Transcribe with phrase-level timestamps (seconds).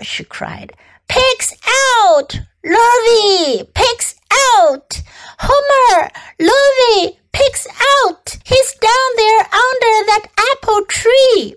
[0.00, 0.72] She cried.
[1.08, 2.40] Pigs out!
[2.64, 3.68] Lurvy!
[3.74, 5.02] Pigs out!
[5.40, 6.10] Homer!
[6.40, 7.18] Lurvy!
[7.32, 7.66] Pigs
[8.00, 8.38] out!
[8.44, 11.56] He's down there under that apple tree!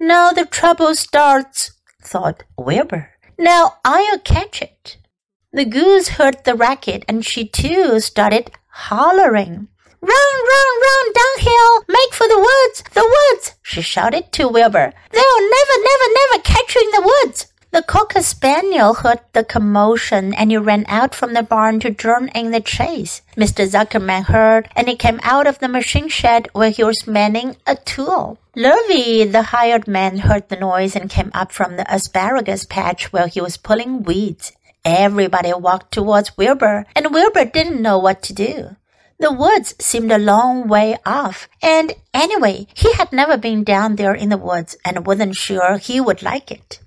[0.00, 3.10] Now the trouble starts, thought Wilbur.
[3.38, 4.98] Now I'll catch it.
[5.52, 9.68] The goose heard the racket and she too started hollering.
[10.00, 11.84] Run, run, run downhill!
[11.88, 12.53] Make for the woods!
[13.84, 14.92] Shouted to Wilbur.
[15.12, 17.46] They'll never, never, never catch you in the woods!
[17.74, 22.28] The cocker spaniel heard the commotion and he ran out from the barn to join
[22.28, 23.20] in the chase.
[23.36, 23.68] Mr.
[23.68, 27.74] Zuckerman heard and he came out of the machine shed where he was manning a
[27.74, 28.38] tool.
[28.56, 33.26] Lurvy, the hired man, heard the noise and came up from the asparagus patch where
[33.26, 34.52] he was pulling weeds.
[34.84, 38.76] Everybody walked towards Wilbur, and Wilbur didn't know what to do.
[39.18, 44.14] The woods seemed a long way off, and anyway, he had never been down there
[44.14, 46.80] in the woods and wasn't sure he would like it.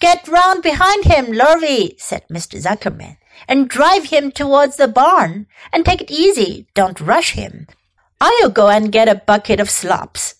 [0.00, 2.60] Get round behind him, Lurvy, said Mr.
[2.60, 3.16] Zuckerman,
[3.48, 5.46] and drive him towards the barn.
[5.72, 7.66] And take it easy, don't rush him.
[8.20, 10.36] I'll go and get a bucket of slops.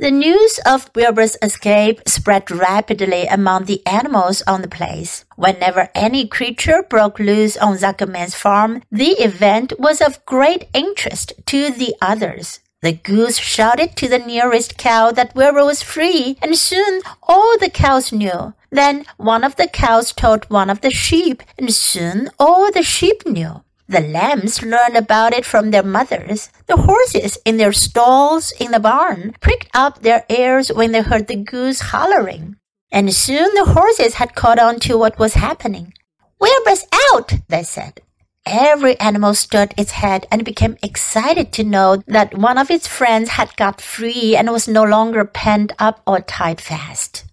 [0.00, 5.24] The news of Wilbur's escape spread rapidly among the animals on the place.
[5.34, 11.72] Whenever any creature broke loose on Zuckerman's farm, the event was of great interest to
[11.72, 12.60] the others.
[12.80, 17.68] The goose shouted to the nearest cow that Wilbur was free, and soon all the
[17.68, 18.54] cows knew.
[18.70, 23.26] Then one of the cows told one of the sheep, and soon all the sheep
[23.26, 23.64] knew.
[23.88, 26.50] The lambs learned about it from their mothers.
[26.66, 31.26] The horses in their stalls in the barn pricked up their ears when they heard
[31.26, 32.56] the goose hollering.
[32.92, 35.94] And soon the horses had caught on to what was happening.
[36.38, 38.02] Wilbur's out, they said.
[38.44, 43.30] Every animal stood its head and became excited to know that one of its friends
[43.30, 47.24] had got free and was no longer penned up or tied fast.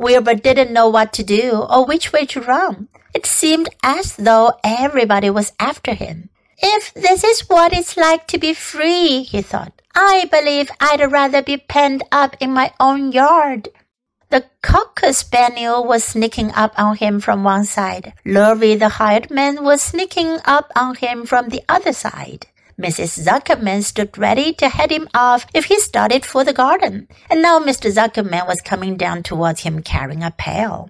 [0.00, 2.88] Wilbur didn't know what to do or which way to run.
[3.14, 6.30] It seemed as though everybody was after him.
[6.56, 11.42] If this is what it's like to be free, he thought, I believe I'd rather
[11.42, 13.68] be penned up in my own yard.
[14.30, 18.14] The cocker spaniel was sneaking up on him from one side.
[18.24, 22.46] Lurvy the hired man was sneaking up on him from the other side.
[22.80, 23.26] Mrs.
[23.26, 27.58] Zuckerman stood ready to head him off if he started for the garden, and now
[27.58, 27.92] Mr.
[27.92, 30.88] Zuckerman was coming down towards him carrying a pail.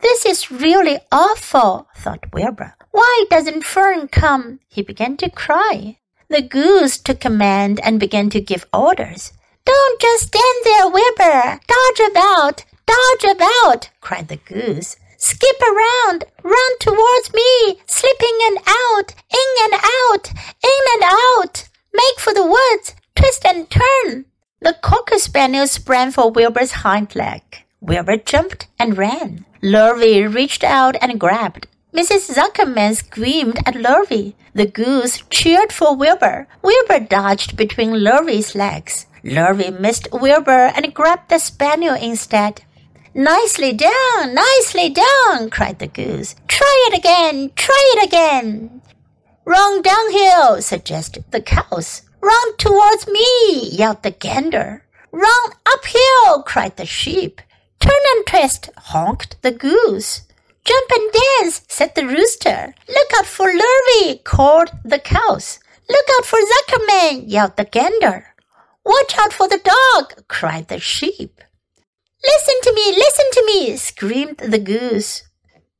[0.00, 2.74] This is really awful, thought Wilbur.
[2.90, 4.60] Why doesn't Fern come?
[4.68, 5.96] He began to cry.
[6.28, 9.32] The goose took command and began to give orders.
[9.64, 11.60] Don't just stand there, Wilbur.
[11.66, 12.64] Dodge about.
[12.84, 14.96] Dodge about, cried the goose.
[15.22, 20.32] Skip around, run towards me, slipping and out, in and out,
[20.64, 21.68] in and out.
[21.94, 24.24] Make for the woods, twist and turn.
[24.60, 27.42] The cocker spaniel sprang for Wilbur's hind leg.
[27.80, 29.44] Wilbur jumped and ran.
[29.62, 31.68] Lurvy reached out and grabbed.
[31.94, 32.34] Mrs.
[32.34, 34.34] Zuckerman screamed at Lurvy.
[34.54, 36.48] The goose cheered for Wilbur.
[36.62, 39.06] Wilbur dodged between Lurvy's legs.
[39.22, 42.62] Lurvy missed Wilbur and grabbed the spaniel instead.
[43.14, 46.34] Nicely done, nicely done, cried the goose.
[46.48, 48.80] Try it again, try it again.
[49.44, 52.02] Run downhill, suggested the cows.
[52.22, 54.86] Run towards me, yelled the gander.
[55.10, 57.42] Run uphill, cried the sheep.
[57.80, 60.22] Turn and twist, honked the goose.
[60.64, 62.74] Jump and dance, said the rooster.
[62.88, 65.58] Look out for Lurvy, called the cows.
[65.86, 68.34] Look out for Zuckerman, yelled the gander.
[68.86, 71.42] Watch out for the dog, cried the sheep.
[72.24, 75.24] Listen to me, listen to me, screamed the goose.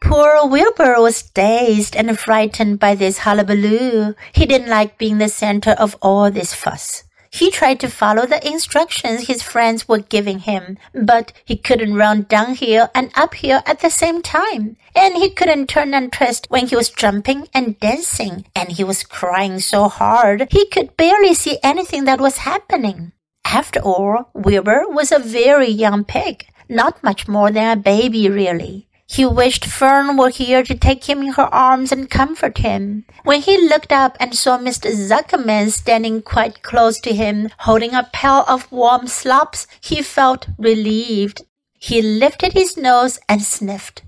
[0.01, 4.15] Poor Wilbur was dazed and frightened by this hullabaloo.
[4.33, 7.05] He didn't like being the center of all this fuss.
[7.31, 12.27] He tried to follow the instructions his friends were giving him, but he couldn't run
[12.29, 14.77] downhill and uphill at the same time.
[14.95, 18.45] And he couldn't turn and twist when he was jumping and dancing.
[18.55, 23.13] And he was crying so hard he could barely see anything that was happening.
[23.45, 28.89] After all, Wilbur was a very young pig, not much more than a baby really.
[29.07, 33.05] He wished Fern were here to take him in her arms and comfort him.
[33.25, 34.91] When he looked up and saw Mr.
[34.91, 41.43] Zuckerman standing quite close to him, holding a pail of warm slops, he felt relieved.
[41.79, 44.03] He lifted his nose and sniffed.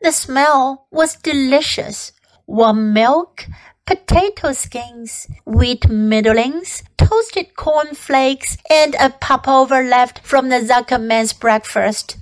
[0.00, 2.12] The smell was delicious.
[2.48, 3.46] Warm milk,
[3.88, 12.18] potato skins, wheat middlings, toasted corn flakes, and a popover left from the Zuckerman's breakfast.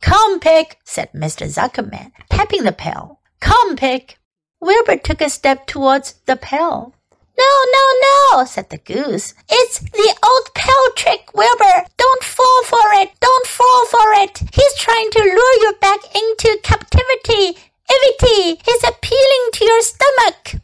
[0.00, 1.52] Come, Pig, said Mr.
[1.52, 3.18] Zuckerman, tapping the pail.
[3.40, 4.18] Come, Pig.
[4.60, 6.94] Wilbur took a step towards the pail.
[7.36, 9.34] No, no, no, said the goose.
[9.50, 11.86] It's the old pail trick, Wilbur.
[11.96, 13.10] Don't fall for it.
[13.18, 14.38] Don't fall for it.
[14.54, 17.58] He's trying to lure you back into captivity.
[17.90, 20.62] Ivity, he's appealing to your stomach.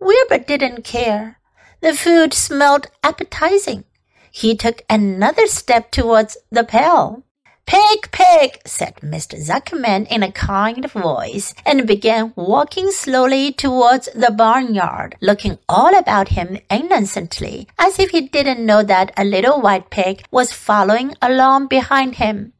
[0.00, 1.38] Wilbur didn't care.
[1.80, 3.84] The food smelled appetizing.
[4.30, 7.24] He took another step towards the pail.
[7.66, 9.40] Pig, pig, said Mr.
[9.40, 16.28] Zuckerman in a kind voice, and began walking slowly towards the barnyard, looking all about
[16.28, 21.68] him innocently, as if he didn't know that a little white pig was following along
[21.68, 22.52] behind him.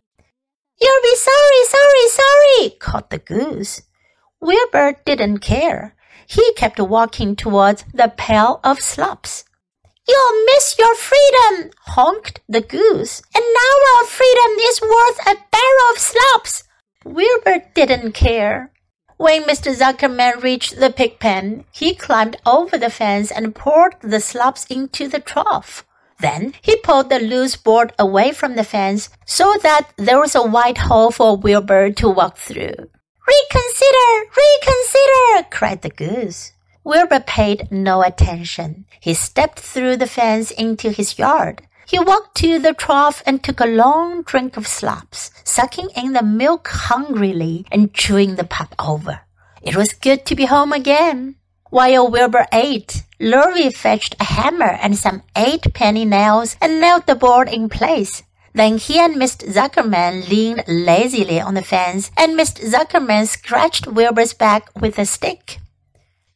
[0.80, 3.82] You'll be sorry, sorry, sorry, called the goose.
[4.40, 5.94] Wilbur didn't care.
[6.26, 9.44] He kept walking towards the pail of slops.
[10.06, 13.22] You'll miss your freedom, honked the goose.
[13.34, 16.64] And now our freedom is worth a barrel of slops.
[17.04, 18.70] Wilbur didn't care.
[19.16, 19.74] When Mr.
[19.74, 25.08] Zuckerman reached the pig pen, he climbed over the fence and poured the slops into
[25.08, 25.86] the trough.
[26.20, 30.42] Then he pulled the loose board away from the fence so that there was a
[30.42, 32.90] wide hole for Wilbur to walk through.
[33.26, 34.30] Reconsider!
[34.36, 35.48] Reconsider!
[35.50, 36.52] cried the goose.
[36.84, 38.84] Wilbur paid no attention.
[39.00, 41.62] He stepped through the fence into his yard.
[41.86, 46.22] He walked to the trough and took a long drink of slops, sucking in the
[46.22, 49.20] milk hungrily and chewing the popover.
[49.62, 51.36] It was good to be home again.
[51.70, 57.14] While Wilbur ate, Lurvy fetched a hammer and some eight penny nails and nailed the
[57.14, 58.22] board in place.
[58.54, 59.52] Then he and Mr.
[59.52, 62.62] Zuckerman leaned lazily on the fence, and Mr.
[62.64, 65.58] Zuckerman scratched Wilbur's back with a stick.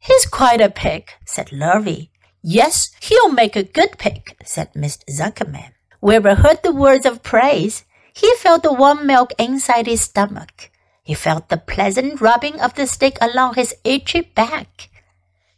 [0.00, 2.11] He's quite a pig, said Lurvy.
[2.43, 5.05] Yes, he'll make a good pig, said Mr.
[5.09, 5.73] Zuckerman.
[6.00, 7.85] Wilbur heard the words of praise.
[8.12, 10.70] He felt the warm milk inside his stomach.
[11.05, 14.91] He felt the pleasant rubbing of the stick along his itchy back.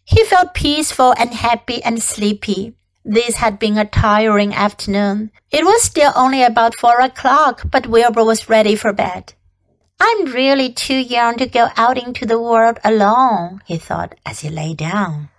[0.05, 2.75] He felt peaceful and happy and sleepy.
[3.05, 5.31] This had been a tiring afternoon.
[5.51, 9.33] It was still only about four o'clock, but Wilbur was ready for bed.
[9.99, 14.51] I'm really too young to go out into the world alone, he thought as he
[14.51, 15.30] lay down.